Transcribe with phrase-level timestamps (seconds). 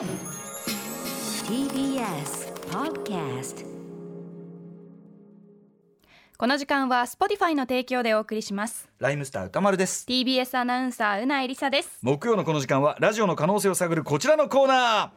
[0.00, 0.08] TBS
[2.70, 3.66] Podcast
[6.38, 8.88] この時間は Spotify の提供でお送りします。
[8.98, 10.06] ライムスター歌丸です。
[10.08, 11.98] TBS アナウンサーうなえりさです。
[12.00, 15.12] 木曜のこの時間はラジオの可能性を探るこちらのコーナ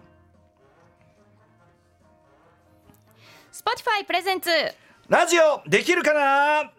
[3.53, 4.49] Spotify プレゼンツ。
[4.49, 4.73] ー
[5.07, 6.71] ラジオできるかな？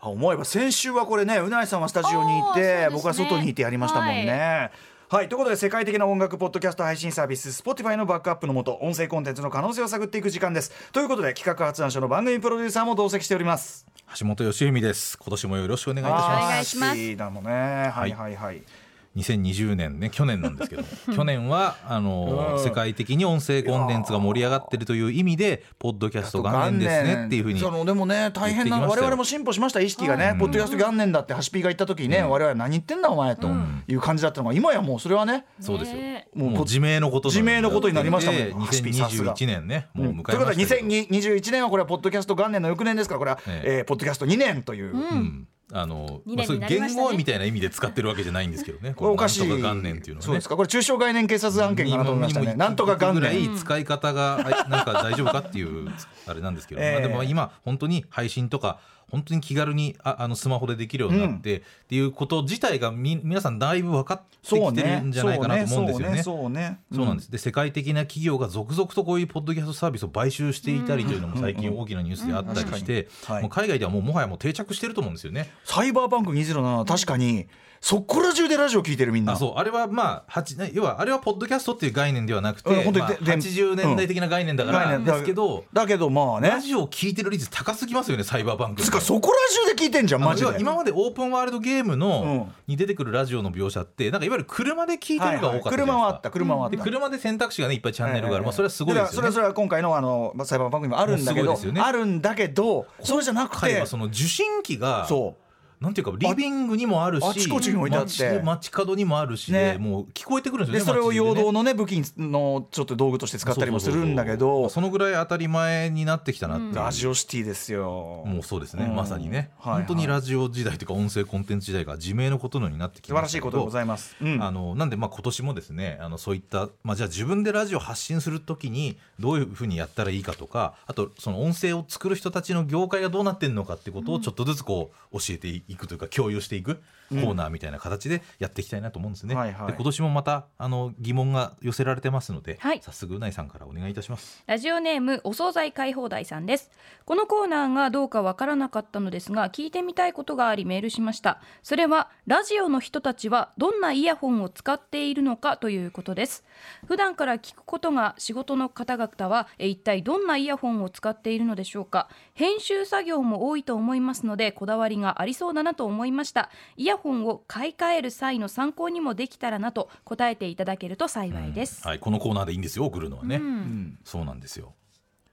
[0.00, 2.88] あ思えば先週はこれねうないさんはスタジオにいて、ね。
[2.90, 4.72] 僕は外にいてやりましたもんね、はい、
[5.10, 10.72] ということで世界的な音楽ポッドキャスト配信サービス Spotify のバックアップのもと音声コンテンツの可能性を探っていく時間です。
[10.92, 13.86] ということで企画発案者の番組プロデューサーも同席しております。
[14.18, 15.18] 橋本義文です。
[15.18, 17.30] 今年もよろしくお願いいたしおま願いします。
[17.30, 17.50] もんね。
[17.90, 18.34] はいはい。
[18.34, 18.83] はい、す
[19.16, 20.82] 2020年ね去年なんですけど。
[20.82, 22.64] も 去年はあのうん。
[22.64, 33.48] 世界的に音声コンテンツが盛り上がってるという意味でポッドキャスト元年ですねっていうふうにそのでもね大変な我々も進歩しました意識がね、ポッドキャスト元年だってハシピーが言った時にね、我々は何言ってんだお前と
[33.88, 35.44] いう感じだったのが今やもうそれはね。
[35.60, 35.96] そうですよ。
[35.96, 36.28] ね。
[36.34, 43.82] もう自明のこと自明のことになりましたもんで2021年ねもう迎えということでましたけど2021年はこれはポッドキャスト元年の翌年ですからこれは、ええ。
[43.82, 48.94] ーポッドキャスト2年という、うんあのまあそういう言語みたいな意味で使ってるわけじゃないんですけどね。
[48.96, 49.48] これおかしい。
[49.48, 50.26] 元年っていうのはね。
[50.26, 50.54] そうですか。
[50.54, 52.54] これ中小概念警察案件かなと思いましたね。
[52.54, 53.48] なんとか元ぐらい。
[53.48, 55.90] 年使い方があなんか大丈夫かっていう
[56.28, 56.92] あれなんですけど、 ええ。
[56.92, 58.78] まあ、でも今本当に配信とか
[59.10, 66.22] 本当に気軽にああのスマホでできるようになって、っていうこと自体がみ皆さんだいぶ分かってきてるんじゃないかなと思うんですよね。
[66.22, 66.80] そうね。
[66.92, 67.30] そうなんです。
[67.30, 73.08] で世界的な企業が続々とこういうポッドキャストサービスを買収していたりというのも最近大きなニュースであったりして、
[73.40, 75.50] もう海外ではもうもはやもう定着してると思うんですよね。
[75.64, 77.46] サイバーパンク2077確かに
[77.84, 79.34] そこら中でラジオ聞いてるみんな。
[79.34, 79.54] あそう。
[79.56, 86.48] あれはまあ要はあれはポッドキャストっていう概念ではなくて、うん本当にまあ、でで80年代的な概念だからですけど、だけどまあね。
[86.48, 89.36] ラジオを聞いてる率高すぎますよねサイバーバンクつかそこら
[89.68, 90.56] 中で聞いてんじゃんマジで。
[90.58, 92.52] 今までオープンワールドゲームの、うん。
[92.68, 96.76] に出てくるラジオの描写ってなんかいわゆる車で聞いてるのが多かった車はあった車はあった。
[96.78, 99.28] で車で選択肢がねいっぱいチャンネルがある、まあ、それはすごいですよね。
[99.28, 105.43] はそれは今回のあのまあサイバーパンクにもあるんだけどあるんだけどそれじゃなくてその受信機がそう
[105.80, 108.40] なんていうかリビングにもあるしあちこちに置いてあって。
[108.42, 109.72] 街街角にもあるしね。
[109.72, 116.74] で、もう聞こえてくるんでですそよねれを陽動ののね武器のちょっと道具として使ったりもするんだけどそのぐらい当たり前になってきたなっていう。
[116.76, 118.22] ラジオシティですよ。
[118.26, 118.94] もうそうですね、うん。
[118.96, 119.86] まさにね、はいはい。
[119.86, 124.16] 本当にラジオ時代というか音声コンテンツ時代が自明のことのようになってき素晴ましたけどらしいことでございます。
[124.20, 124.42] うん。
[124.42, 139.34] あのなんでまあ今年もですねあのそういった、まあ、じゃあ自分でラジオ発信するときにどういうふうにやったらいいかとかあとその音声を作る人たちの業界がどうなってるのかってことをちょっとずつこう教えていくというか共有していくコーナーみたいな形でやっていきたいなと思うんですね。
[139.34, 139.66] はいはい。
[139.68, 142.80] で今年もまたあの疑問が寄せられてますので、はい。
[142.82, 144.42] 早速うないさんからお願いいたします。
[144.46, 146.70] ラジオネームお惣菜買い放題さんです。
[147.04, 151.40] このコーナーがどうかわからなかったのですが聞いてみたいことがありメールしました。
[151.62, 156.44] それはラジオの人たちはどんなイヤホンを使っているのかということです。
[156.86, 162.08] 普段から聞くことが仕事の方々はえ一体どんなイヤホンを使っているのでしょうか。
[162.34, 166.50] 編集作業も多いと思いますのでこだわりがありそうだなと思いました。
[166.76, 173.98] イヤホンを買い替える際の参考にもできたらなと答えていただけると幸いです、はい、このコーナーでいいんですよ送るのはね、うん。
[174.04, 174.74] そうなんですよ。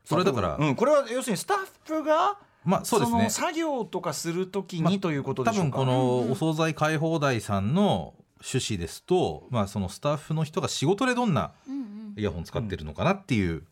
[0.05, 0.75] それだから、うん。
[0.75, 3.23] これは要するにスタッフがまあそうですね。
[3.23, 5.77] の作業とかするときまあにということで多しょうか。
[5.77, 11.51] 分このお惣菜買い放題さんの趣旨ですと、まあ、そのスタッフの人が仕事でどんな
[12.15, 13.63] イヤホン使ってるのかなっていう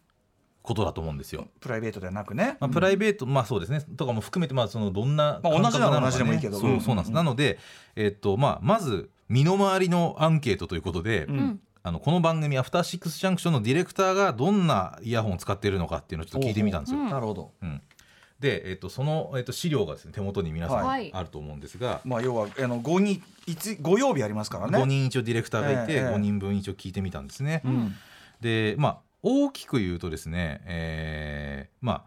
[0.69, 1.47] ことだと思うんですよ。
[1.59, 2.57] プライベートではなくね。
[2.59, 3.81] まあ、プライベート、まあそうですね。
[3.97, 6.59] とかも含めてまあそのどんなまあ同じなら感覚のか同じでもいいけど。
[6.59, 7.57] そうそうなんです、なので、
[7.95, 11.59] えっとまあ、まず身の回りのアンケートということで、ん。
[11.81, 16.99] あのこの番組「アフターシックスジャンクション」のディレクターがどんなイヤホンを使っているのかっていうのをちょっと聞いてみたんですよ。
[16.99, 17.51] なるほど。
[17.61, 17.81] うん。
[18.39, 21.09] で、えっと、その、えっと、資料がですね手元に皆さんはい。
[21.13, 24.77] あると思うんですが、まあ要はあの5人いつ5曜日ありますからね。
[24.77, 27.61] 5人一応ディレクターがいて、ええ5人分一応聞いてみたんですね。
[27.63, 27.95] うん。
[28.41, 32.05] でまあ大きく言うとですね、えーま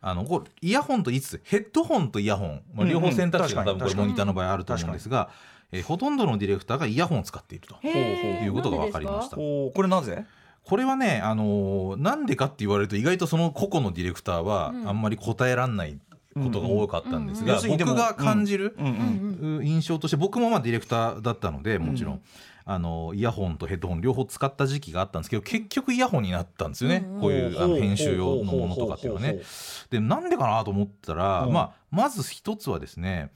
[0.00, 5.30] ああのこれイヤホンと言いつつヘッドホンとイヤホン、まあ、両方選択肢が多分これモニターの場合あると思うんですが、
[5.72, 7.76] えーほとんどのディレクターがイヤホンを使っていると。
[7.84, 9.36] いうことが分かりました。
[9.36, 10.24] おーこれなぜ？
[10.62, 15.98] これはね、あのーなんでかって言われると意外とその個々のディレクターはあんまり答えられない
[16.34, 18.76] ことが多かったんですが、僕が感じる、
[19.62, 22.22] 印象として僕もまあディレクターだったのでもちろん、
[22.68, 29.40] あのイヤホンとヘッドホン両方使った時期があったんですけど結局イヤホンになったんですよね、こういうあの編集用のものとかっていうのはね。
[29.88, 31.52] でなんでかなと思ったら、うん。
[31.52, 33.30] まあ、まず一つはですね、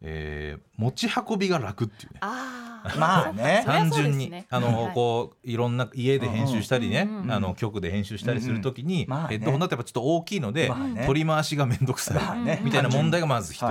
[0.00, 2.20] えー持ち運びが楽っていうね。
[2.22, 2.98] あー。
[2.98, 3.62] まあね。
[3.66, 7.32] 単純に、ねあの、はいこういろんな家で編集したりね、うんうんうん。
[7.32, 9.26] あの局で編集したりするときに、うんうん。
[9.26, 11.04] ヘッドホンだとやっぱちょっと大きいので、まあね。
[11.06, 12.62] 取り回しが面倒くさい、まあね。
[12.64, 13.62] みたいな問題がまず一つ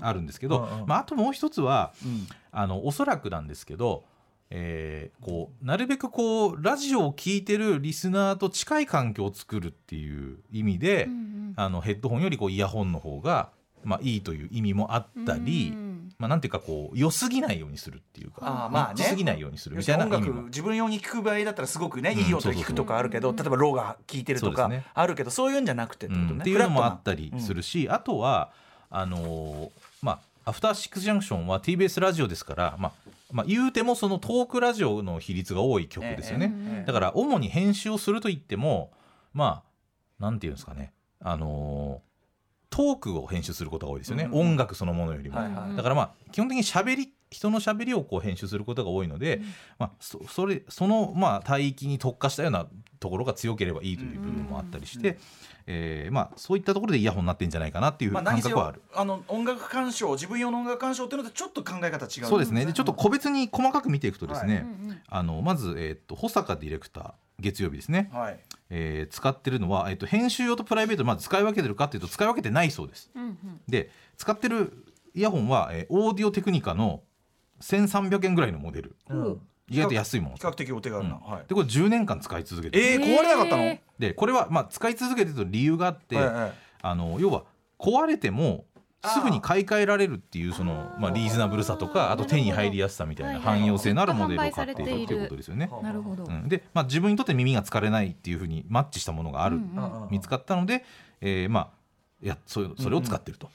[0.00, 2.26] あるんですけど、まあ、あともう一つはうん。
[2.50, 4.04] あのおそらくなんですけど
[4.50, 11.08] えーこうなるべくこうラジオを聞いてるリスナーと近い環境を作るっていう意味で、
[11.56, 13.50] あのヘッドホンよりこうイヤホンの方が、
[13.84, 15.74] まあ、いいという意味もあったり、
[16.18, 19.02] まあ、なんていうかこう良すぎないようにするっていうかあーまあね。
[19.02, 20.36] 良すぎないようにするみたいな意味も。
[20.36, 28.50] 楽自分用に聞く場合だったらすごくね、うんいい音聞くとかあるけど例えばローが聞いてるとかあるけどそういうんじゃなくてってことね、うんっていうのもあったりりするし、あとは
[28.90, 38.90] あのーまあアフターシックスジャンクションは TBS ラジオですから、まあまあ、言うてもそのトークラジオの比率が多い曲ですよね、ええだから主に編集をすると言っても
[39.34, 39.62] ま
[40.18, 40.92] あなんていうんですかね。
[41.20, 42.08] あのー
[42.70, 44.40] トークを編集することが多いですよね、うんうん。
[44.50, 45.76] 音楽そのものよりも、はいはい。
[45.76, 49.40] だからまあ基本的に喋り人の喋りをこう編集することが多いので、
[49.78, 52.66] まあ、そそれそのまあ帯域に特化したような
[53.00, 55.18] ところが強ければいいという部分もあったりして、
[55.66, 58.82] えーまあ、そういったところでイヤホンになってんじゃないかなっていうまあ、感覚はある。
[58.94, 62.64] あの音楽鑑賞自分用の音楽鑑賞っていうのとちょっと考え方違うそうですね。
[62.64, 64.98] でちょっと個別に細かく見ていくとですね、はい。
[65.08, 68.40] あのまず、えー、と保坂ディレクター月曜日ですね、はい。
[68.70, 73.10] えー使ってるのは、えー、と編集用とプライベートまず使い分けてるかっていうと使い分けてないそうです。
[73.68, 74.84] で使ってる
[75.14, 77.02] イヤホンは、えーオーディオテクニカの
[77.60, 78.96] 1300円ぐらいのモデル。
[79.10, 79.40] うん。
[79.70, 80.36] 意外と安いもの。
[80.36, 81.32] 比較的お手軽な、うん。
[81.32, 81.46] はい。
[81.46, 86.52] でこれ10年間使い続けてるえー、壊れなかったの、えでこれはまあ使い続けてると理由があって、はいはい。
[86.80, 87.44] あの要は
[87.78, 88.64] 壊れても
[89.04, 95.04] すぐに買い替えられるっていうそのまあ、リーズナブルさとかあと手に入りやすさみたいな汎用性のあるモデルを買っているる。
[95.04, 95.70] っていうことですよね。
[95.82, 100.08] なるほど、うん、で、まあ、自分にとって耳が疲れないっていうふうにマッチしたものがある、うんうんうん。
[100.10, 100.84] 見つかったので、
[101.20, 101.78] えーまあ
[102.20, 103.48] いやそそれを使ってると。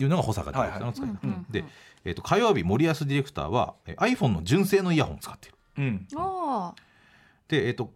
[0.00, 1.64] いうのが保坂ディレクターの使い方、はいはいで、
[2.04, 5.58] えー、と火曜日森保ディレクターはえー iPhone の純正のイヤホンを使っている。
[5.78, 6.06] うん。
[6.16, 6.74] あ
[7.48, 7.92] で、えー、と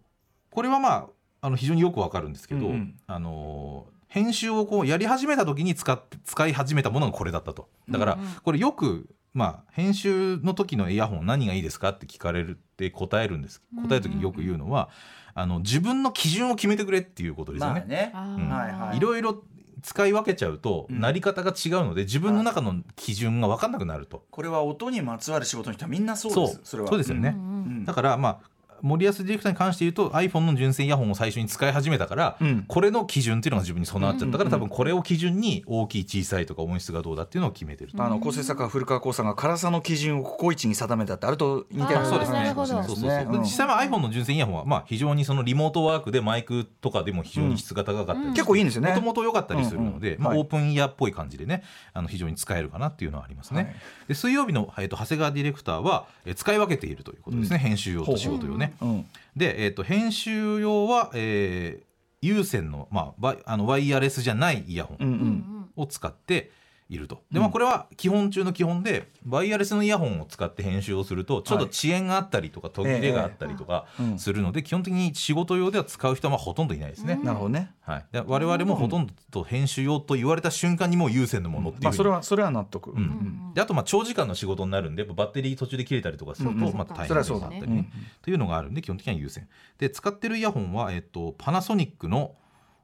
[0.51, 1.07] これはまあ
[1.41, 2.95] あの非常によくわかるんですけど、うんうん。
[3.07, 7.69] あのー編集をこうやり始めた時に使って使い始めたものがこれだったと。
[7.89, 8.27] だからうんうん。
[8.43, 13.61] これよくまあ編集の時のイヤホン何がいいですかって聞かれるって答えるんです。
[13.87, 14.89] 答える時によく言うのは、
[15.35, 17.79] あの自分の基準を決めてくれっていうことですよね。
[17.81, 18.11] まあね。
[18.15, 18.49] あうん。
[18.49, 18.97] はいはい。
[18.97, 19.43] いろいろ
[19.81, 20.99] 使い分けちゃうと、うん。
[20.99, 26.59] なり方が違うので自分の中の基準が分かんなくなると、これは音にまつわる仕事の人はみんなそうです。
[26.63, 26.97] それは。
[26.97, 27.45] ですよね、うんう
[27.81, 27.85] ん。
[27.85, 28.39] だからまあ
[28.81, 32.65] 森保ディレクターに関して言うと iPhone の純正イヤホンを最初に使い始めたから、うん。
[32.67, 38.03] これの基準っていうのが自分に備わっちゃったから、うん多分これを基準に大きい小さいとか音質がどうだっていうのを決めてると。
[38.03, 42.51] あの構成作家古川光さんが辛さの基準をここ位置に定めたってあれと似てるそうですね。
[42.55, 43.41] そうそうそうでうん。
[43.41, 48.89] 実際は iPhone の純正イヤホンはまあ非常にそのリモートワークでマイクとかでも非常に質が高かったり結構いいんですよね。
[48.89, 53.61] もともと良かったりするので、まあ、オープンイヤーっぽい感じでねあの非常に使えるかなっていうのはありますね。
[53.61, 53.75] はい。
[54.07, 58.68] で水曜日の、えー、と長谷川ディレクターは、えー使い分けているということですね、編集用と仕事用ね。
[58.81, 59.05] うん。
[59.35, 61.89] で、えー、と編集用は、えー
[62.21, 66.51] 有線の,、まあ、あのワイヤレスじゃないイヤホンを使って
[66.89, 67.21] いると。
[67.31, 73.85] でまあ、これは基本中の基本でワイヤレスのイヤホンを使って編集をするとちょっと遅延があったりとか途切れがあったりとか
[74.17, 77.19] するので基本的に仕事用では使う人はまあほとんどいないですね。
[77.23, 77.71] なるほどね。
[77.81, 82.91] はい、で我々もほとんどと編集用と言われた瞬間にもう有線のものっていうまあそれはそれは納得。
[82.91, 83.53] うん。
[83.53, 87.91] であとまあ長時間の仕事になるんでバッテリー途中で切れたりとかするとまた大変はそうだったりね、
[88.23, 89.47] というのがあるんで基本的には優先。
[89.77, 92.33] で使ってるイヤホンは、えっと、パナソニックの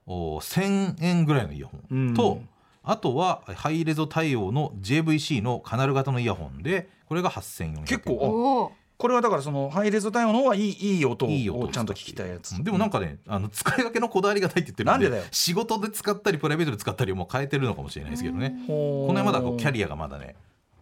[0.05, 2.49] お1000円ぐらいのイヤホンと、うん
[2.85, 7.83] あとはハイレゾ対応の JVC のカナル型のイヤホンでこれが8400円。
[7.83, 12.55] 結構これはだからそのハイレゾ対応の方はいいいい音いい音をちゃんと聞きたいやつ。
[12.55, 12.63] うん。
[12.63, 15.23] でもなんかねあの使い分けのこだわりがないって言ってるんでなんでだよ。
[15.31, 18.55] 仕事で使ったりプライベートで使ったりをもう変えてるのかもしれないですけどね。
[18.67, 20.35] ここの辺まだこうキャリアがまだね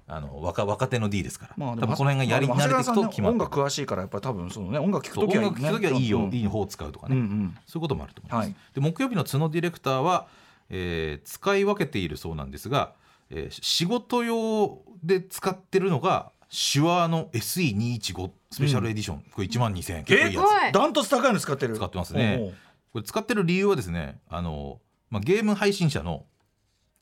[0.05, 6.33] あの若若手の D ですから、まあ、多分この辺がやりまあ慣れていくと決まって音楽詳しいからやっぱり多分そのね音楽聴くときは音楽聴くときはいいよ、うん。
[6.33, 7.57] いい方を使うとかね、うんうん。
[7.65, 8.45] そういうこともあると思います。
[8.45, 8.55] はい。
[8.75, 10.27] で木曜日の角ディレクターは、
[10.69, 12.93] えー使い分けているそうなんですが、
[13.29, 20.03] えー仕事用で使ってるのが手話の SE215 スペシャルエディション、これ1万2000円。
[20.03, 20.71] 結構いいやつ、はい。
[20.71, 21.75] ダントツ高いの使ってる？
[21.75, 22.53] 使ってますね。
[22.91, 24.79] これ使ってる理由はですねあの、
[25.09, 26.25] まあ、ゲーム配信者の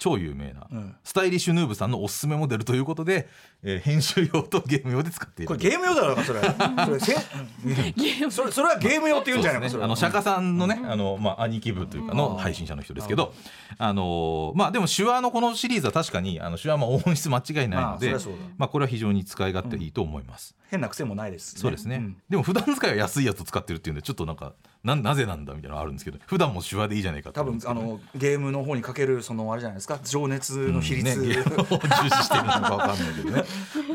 [0.01, 0.95] 超有名な、うん。
[1.03, 3.29] スタイリッシュヌーブさんのおすすめモデルということで、
[3.61, 5.47] えー編集用とゲーム用で使っている。
[5.47, 9.83] これゲーム用だろうかそれ それそれそれはゲーム用って言うんじゃないですね。
[9.83, 13.31] あの釈迦さんのね、あのまあ兄貴分というかの配信者の人ですけど、
[13.77, 18.15] あのまあでも手話のこのシリーズは確かにあの手話も音質間違いないまので、
[18.57, 20.55] まあこれは非常に使い勝手いいと思います。
[20.71, 22.17] 変な癖もないですそうですね、ん。
[22.27, 29.99] でも普段使いは安いやつを使ってるっていうんでちょっとなんかななぜなんだみたいなのあるんですけど普段も手話でいいじゃないかとね分あのゲームの方にかけるそのあれじゃないですか？
[30.03, 31.27] 情熱の比率、うん。
[31.27, 33.43] ね、ゲームを重視してるのか分かんないけどね。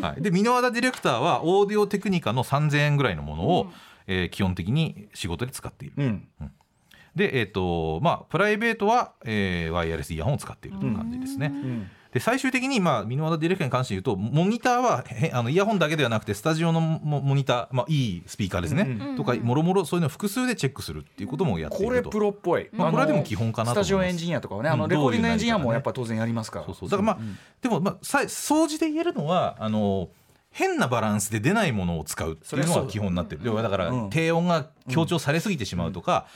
[0.00, 3.73] はい、で箕輪田ディレクターはオーディオテクニカの3000円ぐらいのものを、
[4.07, 5.95] えー基本的に仕事で使っている。
[5.97, 6.28] うん。
[7.16, 11.50] で、えーとまあ、プライベートは、えーワイヤレスイヤホンを使っているという感じですね。
[11.52, 22.03] うんで最終的に、まあ、箕輪田ディレクターに関して言うとモニターはへあのイヤホンだけではなくてスタジオのモモニター、まあ、いいスピーカーですね、うんとかもろもろそういうのを複数でチェックするっていうこともやっていこれ。
[22.03, 23.87] プロっぽい、まあこれはでも基本かなと思います。
[23.87, 26.67] スタジオエンジニアとかはねあのうんレコーディングエンジニアもやっぱ当然やりますから。
[26.67, 27.19] そうそうだからまあ、
[27.63, 30.09] でもまあさ掃除で言えるのはあの
[30.51, 33.43] 変なバランスで出ないものを使うっていうのは基本になってる。
[33.45, 34.11] 要はだから、うん。
[34.11, 36.26] 低音が強調されすぎてしまうとか、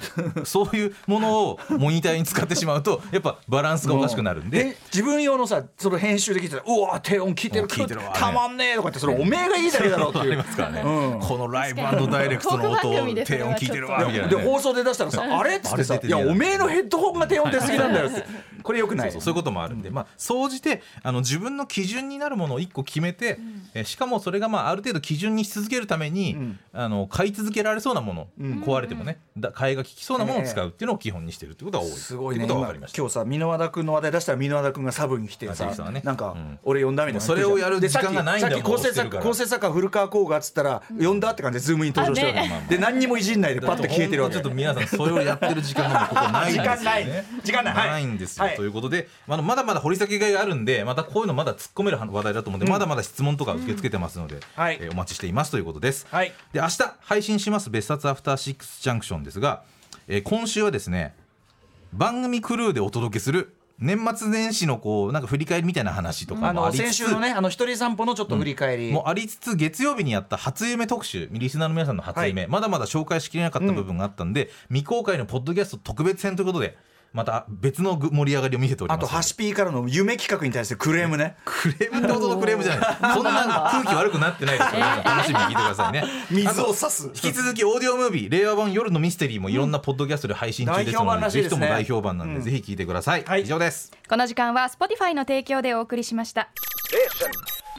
[0.45, 4.64] そういうものをモニターに使ってしまうとやっぱバランスがおかしくなるんで。
[4.64, 7.62] で自分用のさその編集で聞いてたらうわ低音聞いてる。
[7.62, 10.30] うん聞いてるたまんねえとかってそれおめえがいいだけだろうってあいう。
[10.33, 11.21] りますからね、うん。
[11.21, 11.80] このライブ
[12.11, 18.25] ダイレクトの音を低音聞いてるわみたいな、ね、で放送で出したらさあれっつってさ「いやおめえのヘッドホンが低音出すぎなんだよ」って。
[18.62, 23.38] これよくないそうそうそういうこともあるんで、まあ、総じてあの自分の基準になるものを1個決めて、
[23.73, 26.59] えしかもそれがまあある程度基準にし続けるために、ん。
[26.73, 32.44] あの買い続けられそうなもの、ん壊れてもねだ替えが利きそうなものを使うっていうのを基本にしてるってことが多い、すごいね。
[32.44, 32.99] 今が分かりました。
[32.99, 36.00] 今日さ箕輪田君の話題出したら箕輪田君がサブに来てあさね。
[36.04, 44.35] なんかうん俺呼んだみたいなそれをやるで時間がないんだよさっき構成構成作家古川光がっつったら呼んだって感じで Zoom に登場してるあねで何にもいじんないでパッと消えてるわけ。
[44.35, 46.76] ちょっと皆さんそれをやってる時間がここないんですよね。
[46.78, 47.25] 時間ない。
[47.44, 47.75] 時間ない。
[47.75, 48.56] はいないんですよ、はい。
[48.56, 54.78] ということで、まだまだまだ掘り下げがいがあるんでまたこういうのまだ突っ込める話題だと思うんで、まだまだ質問とか受け付けてますので、はい。
[54.80, 56.06] えーお待ちしていますということです。
[56.11, 56.32] はい。
[56.52, 57.70] で明日配信します。
[57.70, 59.62] 別冊アフターシックスジャンクションですが、
[60.08, 61.14] えー今週はですね
[61.92, 68.92] 番組クルーでお届けする年末年始のこうなんか振り返りみたいな話とかあのもありつつ先週のねあの一人散歩のちょっと振り返り。
[68.92, 76.76] もありつつ月曜日にやった初夢特集リスナーの皆さんの初夢、まだまだ紹介しきれなかった部分があったんで、未公開のポッドキャスト特別編ということで
[77.12, 78.99] また別のぐ盛り上がりを見せております。
[78.99, 81.37] あとハシピーからの夢企画に対してクレームね。
[81.45, 82.97] クレームってほどのクレームじゃない。
[83.14, 86.05] そんな空気悪くなってないですから、 楽しみに聞いてくださいね。
[86.31, 87.07] 水を差す。
[87.07, 91.61] 引き続きオーディオムービー令和版夜のミステリーもいろんなポッドキャストで配信中ですので、判らしいですね。
[91.61, 92.43] ぜひとも大評判なんで、うん。
[92.43, 93.43] ぜひ聞いてください、はい。
[93.43, 93.90] 以上です。
[94.09, 96.49] この時間は Spotify の提供でお送りしました。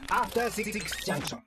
[0.10, 0.74] After Six
[1.06, 1.38] Junction.